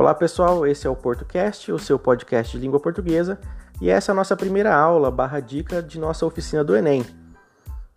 Olá 0.00 0.14
pessoal, 0.14 0.66
esse 0.66 0.86
é 0.86 0.90
o 0.90 0.96
PortoCast, 0.96 1.70
o 1.70 1.78
seu 1.78 1.98
podcast 1.98 2.56
de 2.56 2.64
língua 2.64 2.80
portuguesa, 2.80 3.38
e 3.82 3.90
essa 3.90 4.10
é 4.10 4.12
a 4.14 4.16
nossa 4.16 4.34
primeira 4.34 4.74
aula 4.74 5.10
barra 5.10 5.40
dica 5.40 5.82
de 5.82 5.98
nossa 5.98 6.24
oficina 6.24 6.64
do 6.64 6.74
Enem. 6.74 7.04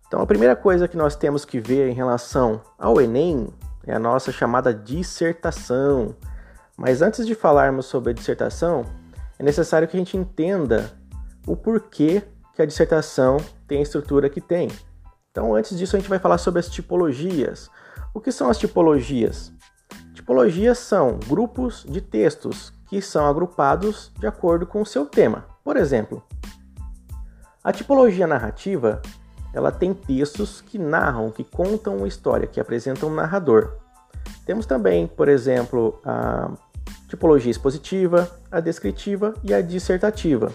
Então 0.06 0.20
a 0.20 0.26
primeira 0.26 0.54
coisa 0.54 0.86
que 0.86 0.98
nós 0.98 1.16
temos 1.16 1.46
que 1.46 1.58
ver 1.58 1.88
em 1.88 1.94
relação 1.94 2.60
ao 2.78 3.00
Enem 3.00 3.48
é 3.86 3.94
a 3.94 3.98
nossa 3.98 4.30
chamada 4.30 4.74
dissertação. 4.74 6.14
Mas 6.76 7.00
antes 7.00 7.26
de 7.26 7.34
falarmos 7.34 7.86
sobre 7.86 8.10
a 8.10 8.14
dissertação, 8.14 8.84
é 9.38 9.42
necessário 9.42 9.88
que 9.88 9.96
a 9.96 9.98
gente 9.98 10.14
entenda 10.14 10.92
o 11.46 11.56
porquê 11.56 12.22
que 12.52 12.60
a 12.60 12.66
dissertação 12.66 13.38
tem 13.66 13.78
a 13.78 13.82
estrutura 13.82 14.28
que 14.28 14.42
tem. 14.42 14.70
Então 15.30 15.54
antes 15.54 15.74
disso 15.78 15.96
a 15.96 15.98
gente 15.98 16.10
vai 16.10 16.18
falar 16.18 16.36
sobre 16.36 16.60
as 16.60 16.68
tipologias. 16.68 17.70
O 18.12 18.20
que 18.20 18.30
são 18.30 18.50
as 18.50 18.58
tipologias? 18.58 19.53
Tipologias 20.24 20.78
são 20.78 21.18
grupos 21.28 21.84
de 21.86 22.00
textos 22.00 22.72
que 22.86 23.02
são 23.02 23.26
agrupados 23.26 24.10
de 24.18 24.26
acordo 24.26 24.66
com 24.66 24.80
o 24.80 24.86
seu 24.86 25.04
tema. 25.04 25.44
Por 25.62 25.76
exemplo, 25.76 26.24
a 27.62 27.70
tipologia 27.70 28.26
narrativa 28.26 29.02
ela 29.52 29.70
tem 29.70 29.92
textos 29.92 30.62
que 30.62 30.78
narram, 30.78 31.30
que 31.30 31.44
contam 31.44 31.98
uma 31.98 32.08
história, 32.08 32.46
que 32.46 32.58
apresentam 32.58 33.10
um 33.10 33.14
narrador. 33.14 33.76
Temos 34.46 34.64
também, 34.64 35.06
por 35.06 35.28
exemplo, 35.28 36.00
a 36.02 36.50
tipologia 37.06 37.50
expositiva, 37.50 38.26
a 38.50 38.60
descritiva 38.60 39.34
e 39.44 39.52
a 39.52 39.60
dissertativa. 39.60 40.50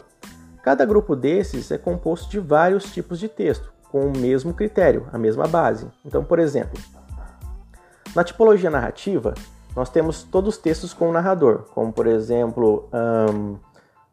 Cada 0.63 0.83
grupo 0.83 1.15
desses 1.15 1.69
é 1.69 1.77
composto 1.77 2.27
de 2.27 2.39
vários 2.39 2.85
tipos 2.91 3.19
de 3.19 3.29
texto, 3.29 3.71
com 3.91 4.07
o 4.07 4.17
mesmo 4.17 4.51
critério, 4.51 5.07
a 5.13 5.17
mesma 5.19 5.47
base. 5.47 5.87
Então, 6.03 6.23
por 6.23 6.39
exemplo, 6.39 6.81
na 8.15 8.23
tipologia 8.23 8.71
narrativa, 8.71 9.35
nós 9.75 9.89
temos 9.89 10.23
todos 10.23 10.55
os 10.55 10.61
textos 10.61 10.93
com 10.93 11.09
o 11.09 11.11
narrador, 11.11 11.63
como 11.73 11.91
por 11.91 12.07
exemplo 12.07 12.89
um, 12.93 13.57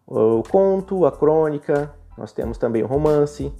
o 0.06 0.42
conto, 0.42 1.04
a 1.06 1.12
crônica, 1.12 1.92
nós 2.16 2.32
temos 2.32 2.58
também 2.58 2.82
o 2.82 2.86
romance, 2.86 3.52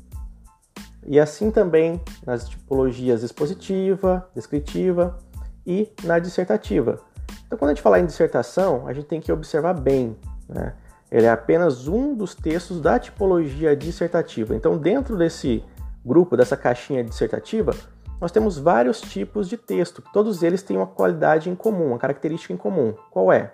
e 1.05 1.21
assim 1.21 1.51
também 1.51 2.01
nas 2.25 2.49
tipologias 2.49 3.23
expositiva, 3.23 4.29
descritiva 4.35 5.19
e 5.67 5.93
na 6.05 6.19
dissertativa. 6.19 7.01
Então, 7.47 7.59
quando 7.59 7.71
a 7.71 7.75
gente 7.75 7.83
falar 7.83 8.01
em 8.01 8.07
dissertação, 8.07 8.87
a 8.87 8.93
gente 8.93 9.07
tem 9.07 9.21
que 9.21 9.31
observar 9.31 9.75
bem. 9.75 10.17
Né? 10.49 10.75
Ele 11.11 11.27
é 11.27 11.31
apenas 11.31 11.87
um 11.87 12.15
dos 12.15 12.35
textos 12.35 12.81
da 12.81 12.99
tipologia 12.99 13.77
dissertativa. 13.77 14.55
Então, 14.55 14.77
dentro 14.77 15.17
desse 15.17 15.63
grupo, 16.05 16.37
dessa 16.37 16.57
caixinha 16.57 17.05
dissertativa, 17.05 17.73
nós 18.21 18.33
temos 18.33 18.59
vários 18.59 19.01
tipos 19.01 19.49
de 19.49 19.57
texto, 19.57 20.03
todos 20.13 20.43
eles 20.43 20.63
têm 20.63 20.77
uma 20.77 20.87
qualidade 20.87 21.51
em 21.51 21.55
comum, 21.55 21.89
uma 21.89 21.99
característica 21.99 22.53
em 22.53 22.57
comum. 22.57 22.95
Qual 23.11 23.33
é? 23.33 23.53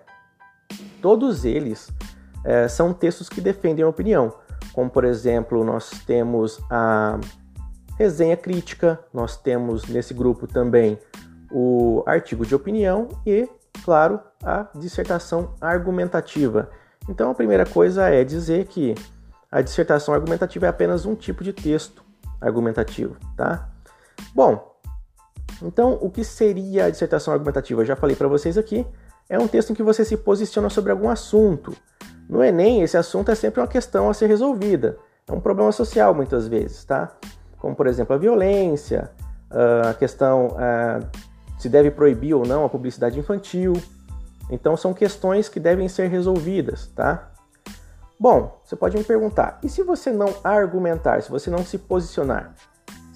Todos 1.01 1.45
eles 1.45 1.91
é, 2.45 2.69
são 2.69 2.93
textos 2.93 3.29
que 3.29 3.41
defendem 3.41 3.85
a 3.85 3.89
opinião, 3.89 4.33
como 4.73 4.89
por 4.89 5.05
exemplo, 5.05 5.65
nós 5.65 5.91
temos 6.07 6.61
a 6.71 7.19
resenha 7.99 8.37
crítica, 8.37 8.99
nós 9.13 9.37
temos 9.37 9.87
nesse 9.87 10.15
grupo 10.15 10.47
também 10.47 10.99
o 11.51 12.03
artigo 12.07 12.47
de 12.47 12.55
opinião 12.55 13.09
e, 13.27 13.49
claro, 13.85 14.21
a 14.43 14.69
dissertação 14.75 15.55
argumentativa. 15.61 16.71
Então, 17.09 17.31
a 17.31 17.35
primeira 17.35 17.67
coisa 17.67 18.09
é 18.09 18.25
dizer 18.25 18.67
que 18.67 18.95
a 19.51 19.61
dissertação 19.61 20.15
argumentativa 20.15 20.67
é 20.67 20.69
apenas 20.69 21.05
um 21.05 21.15
tipo 21.15 21.45
de 21.45 21.53
texto 21.53 22.03
argumentativo, 22.41 23.17
tá? 23.37 23.72
Bom, 24.35 24.77
então 25.63 25.99
o 26.01 26.11
que 26.11 26.25
seria 26.25 26.87
a 26.87 26.91
dissertação 26.91 27.33
argumentativa? 27.35 27.83
Eu 27.83 27.87
já 27.87 27.97
falei 27.97 28.17
para 28.17 28.29
vocês 28.29 28.57
aqui, 28.57 28.87
é 29.29 29.39
um 29.39 29.47
texto 29.47 29.71
em 29.71 29.75
que 29.75 29.83
você 29.83 30.05
se 30.05 30.17
posiciona 30.17 30.69
sobre 30.71 30.91
algum 30.93 31.09
assunto. 31.09 31.75
No 32.29 32.43
Enem, 32.43 32.83
esse 32.83 32.97
assunto 32.97 33.31
é 33.31 33.35
sempre 33.35 33.61
uma 33.61 33.67
questão 33.67 34.09
a 34.09 34.15
ser 34.15 34.27
resolvida. 34.27 34.97
É 35.27 35.33
um 35.33 35.41
problema 35.41 35.71
social 35.71 36.15
muitas 36.15 36.49
vezes, 36.49 36.85
tá? 36.85 37.13
Como 37.59 37.77
por 37.77 37.87
exemplo 37.87 38.15
a 38.15 38.19
violência, 38.19 39.11
ah, 39.51 39.91
a 39.91 39.95
questão 39.95 40.57
ah, 40.59 41.01
se 41.59 41.69
deve 41.69 41.91
proibir 41.91 42.35
ou 42.35 42.45
não 42.47 42.65
a 42.65 42.69
publicidade 42.69 43.19
infantil. 43.19 43.75
Então 44.51 44.77
são 44.77 44.93
questões 44.93 45.49
que 45.49 45.61
devem 45.61 45.89
ser 45.89 46.09
resolvidas, 46.09 46.89
tá? 46.89 47.31
Bom, 48.19 48.61
você 48.65 48.77
pode 48.77 48.97
me 48.97 49.03
perguntar, 49.03 49.59
e 49.63 49.69
se 49.69 49.83
você 49.83 50.13
não 50.13 50.29
argumentar, 50.45 51.21
se 51.23 51.31
você 51.31 51.51
não 51.51 51.65
se 51.65 51.77
posicionar? 51.77 52.55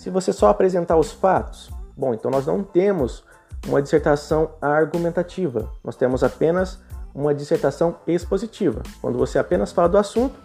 Se 0.06 0.10
você 0.10 0.32
só 0.32 0.50
apresentar 0.50 0.96
os 0.96 1.10
fatos, 1.10 1.68
bom, 1.96 2.14
então 2.14 2.30
nós 2.30 2.46
não 2.46 2.62
temos 2.62 3.24
uma 3.66 3.82
dissertação 3.82 4.52
argumentativa, 4.60 5.68
nós 5.82 5.96
temos 5.96 6.22
apenas 6.22 6.80
uma 7.12 7.34
dissertação 7.34 7.96
expositiva, 8.06 8.84
quando 9.00 9.18
você 9.18 9.36
apenas 9.36 9.72
fala 9.72 9.88
do 9.88 9.98
assunto, 9.98 10.38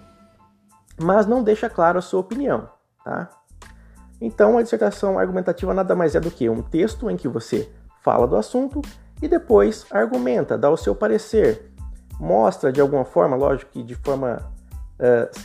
mas 1.00 1.28
não 1.28 1.44
deixa 1.44 1.70
claro 1.70 2.00
a 2.00 2.02
sua 2.02 2.22
opinião, 2.22 2.70
tá? 3.06 3.30
Então, 4.20 4.58
a 4.58 4.64
dissertação 4.64 5.20
argumentativa 5.20 5.76
nada 5.76 5.94
mais 5.94 6.16
é 6.16 6.20
do 6.20 6.32
que 6.32 6.50
um 6.50 6.64
texto 6.64 7.08
em 7.08 7.16
que 7.16 7.28
você 7.28 7.72
fala 8.02 8.26
do 8.26 8.38
assunto 8.38 8.82
e 9.22 9.28
depois 9.28 9.86
argumenta, 9.92 10.58
dá 10.58 10.72
o 10.72 10.78
seu 10.78 10.96
parecer, 10.96 11.72
mostra 12.20 12.72
de 12.72 12.82
alguma 12.82 13.06
forma, 13.06 13.36
lógico 13.36 13.74
que 13.74 13.84
de 13.84 13.94
forma 13.94 14.42
uh, 15.00 15.40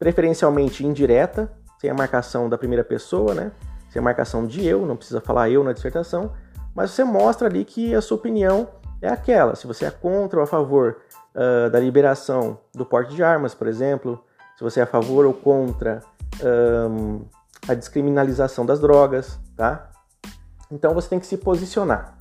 preferencialmente 0.00 0.84
indireta, 0.84 1.61
sem 1.82 1.90
a 1.90 1.94
marcação 1.94 2.48
da 2.48 2.56
primeira 2.56 2.84
pessoa, 2.84 3.34
né? 3.34 3.50
Sem 3.90 3.98
a 3.98 4.02
marcação 4.02 4.46
de 4.46 4.64
eu, 4.64 4.86
não 4.86 4.96
precisa 4.96 5.20
falar 5.20 5.50
eu 5.50 5.64
na 5.64 5.72
dissertação, 5.72 6.32
mas 6.76 6.92
você 6.92 7.02
mostra 7.02 7.48
ali 7.48 7.64
que 7.64 7.92
a 7.92 8.00
sua 8.00 8.16
opinião 8.16 8.68
é 9.02 9.08
aquela. 9.08 9.56
Se 9.56 9.66
você 9.66 9.86
é 9.86 9.90
contra 9.90 10.38
ou 10.38 10.44
a 10.44 10.46
favor 10.46 10.98
uh, 11.34 11.68
da 11.70 11.80
liberação 11.80 12.56
do 12.72 12.86
porte 12.86 13.16
de 13.16 13.22
armas, 13.24 13.52
por 13.52 13.66
exemplo, 13.66 14.24
se 14.56 14.62
você 14.62 14.78
é 14.78 14.84
a 14.84 14.86
favor 14.86 15.26
ou 15.26 15.34
contra 15.34 15.98
um, 16.88 17.22
a 17.68 17.74
descriminalização 17.74 18.64
das 18.64 18.78
drogas, 18.78 19.40
tá? 19.56 19.90
Então 20.70 20.94
você 20.94 21.08
tem 21.08 21.18
que 21.18 21.26
se 21.26 21.36
posicionar. 21.36 22.16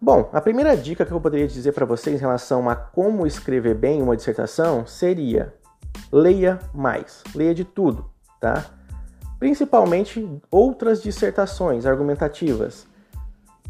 Bom, 0.00 0.30
a 0.32 0.40
primeira 0.40 0.74
dica 0.74 1.04
que 1.04 1.12
eu 1.12 1.20
poderia 1.20 1.46
dizer 1.46 1.72
para 1.72 1.84
vocês 1.84 2.16
em 2.16 2.18
relação 2.18 2.70
a 2.70 2.74
como 2.74 3.26
escrever 3.26 3.74
bem 3.74 4.00
uma 4.00 4.16
dissertação 4.16 4.86
seria 4.86 5.54
leia 6.10 6.58
mais, 6.72 7.22
leia 7.34 7.54
de 7.54 7.66
tudo 7.66 8.10
tá? 8.40 8.64
Principalmente 9.38 10.26
outras 10.50 11.02
dissertações 11.02 11.86
argumentativas. 11.86 12.86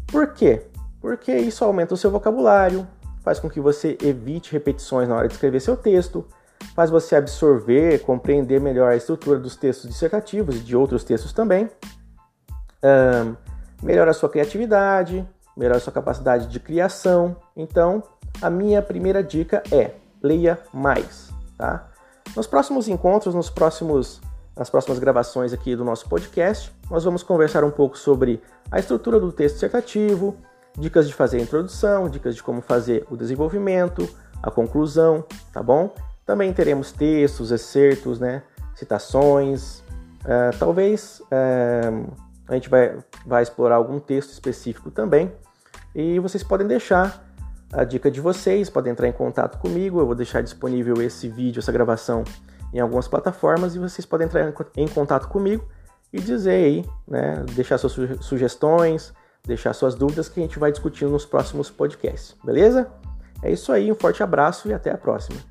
Por 0.07 0.33
quê? 0.33 0.63
Porque 0.99 1.35
isso 1.35 1.63
aumenta 1.63 1.93
o 1.93 1.97
seu 1.97 2.09
vocabulário, 2.09 2.87
faz 3.21 3.39
com 3.39 3.49
que 3.49 3.59
você 3.59 3.97
evite 4.01 4.51
repetições 4.51 5.07
na 5.07 5.15
hora 5.15 5.27
de 5.27 5.33
escrever 5.33 5.59
seu 5.59 5.77
texto, 5.77 6.25
faz 6.75 6.89
você 6.89 7.15
absorver, 7.15 7.99
compreender 7.99 8.59
melhor 8.59 8.91
a 8.91 8.95
estrutura 8.95 9.39
dos 9.39 9.55
textos 9.55 9.89
dissertativos 9.89 10.57
e 10.57 10.59
de 10.59 10.75
outros 10.75 11.03
textos 11.03 11.33
também, 11.33 11.69
um, 12.83 13.35
melhora 13.81 14.11
a 14.11 14.13
sua 14.13 14.29
criatividade, 14.29 15.27
melhora 15.55 15.77
a 15.77 15.81
sua 15.81 15.93
capacidade 15.93 16.47
de 16.47 16.59
criação. 16.59 17.35
Então, 17.55 18.03
a 18.41 18.49
minha 18.49 18.81
primeira 18.81 19.23
dica 19.23 19.63
é 19.71 19.91
leia 20.21 20.59
mais, 20.73 21.31
tá? 21.57 21.89
Nos 22.35 22.47
próximos 22.47 22.87
encontros, 22.87 23.35
nos 23.35 23.49
próximos 23.49 24.21
nas 24.55 24.69
próximas 24.69 24.99
gravações 24.99 25.53
aqui 25.53 25.75
do 25.75 25.83
nosso 25.83 26.07
podcast, 26.07 26.71
nós 26.89 27.03
vamos 27.03 27.23
conversar 27.23 27.63
um 27.63 27.71
pouco 27.71 27.97
sobre 27.97 28.41
a 28.69 28.79
estrutura 28.79 29.19
do 29.19 29.31
texto 29.31 29.55
dissertativo, 29.55 30.35
dicas 30.77 31.07
de 31.07 31.13
fazer 31.13 31.37
a 31.37 31.41
introdução, 31.41 32.09
dicas 32.09 32.35
de 32.35 32.43
como 32.43 32.61
fazer 32.61 33.05
o 33.09 33.15
desenvolvimento, 33.15 34.07
a 34.41 34.51
conclusão, 34.51 35.23
tá 35.53 35.61
bom? 35.61 35.93
Também 36.25 36.53
teremos 36.53 36.91
textos, 36.91 37.51
excertos, 37.51 38.19
né, 38.19 38.43
citações, 38.75 39.79
uh, 40.23 40.57
talvez 40.59 41.21
uh, 41.21 42.13
a 42.47 42.53
gente 42.53 42.69
vai, 42.69 42.97
vai 43.25 43.43
explorar 43.43 43.75
algum 43.75 43.99
texto 43.99 44.31
específico 44.31 44.91
também, 44.91 45.31
e 45.95 46.19
vocês 46.19 46.43
podem 46.43 46.67
deixar 46.67 47.25
a 47.71 47.83
dica 47.83 48.11
de 48.11 48.19
vocês, 48.19 48.69
podem 48.69 48.91
entrar 48.91 49.07
em 49.07 49.13
contato 49.13 49.57
comigo, 49.57 49.99
eu 49.99 50.05
vou 50.05 50.15
deixar 50.15 50.41
disponível 50.41 51.01
esse 51.01 51.29
vídeo, 51.29 51.59
essa 51.59 51.71
gravação 51.71 52.23
em 52.73 52.79
algumas 52.79 53.07
plataformas 53.07 53.75
e 53.75 53.79
vocês 53.79 54.05
podem 54.05 54.27
entrar 54.27 54.53
em 54.75 54.87
contato 54.87 55.27
comigo 55.27 55.67
e 56.11 56.19
dizer 56.19 56.51
aí, 56.51 56.85
né, 57.07 57.43
deixar 57.53 57.77
suas 57.77 57.93
sugestões, 58.21 59.13
deixar 59.45 59.73
suas 59.73 59.95
dúvidas 59.95 60.29
que 60.29 60.39
a 60.39 60.43
gente 60.43 60.59
vai 60.59 60.71
discutindo 60.71 61.11
nos 61.11 61.25
próximos 61.25 61.69
podcasts, 61.69 62.35
beleza? 62.43 62.89
É 63.41 63.51
isso 63.51 63.71
aí, 63.71 63.91
um 63.91 63.95
forte 63.95 64.21
abraço 64.21 64.67
e 64.67 64.73
até 64.73 64.91
a 64.91 64.97
próxima. 64.97 65.50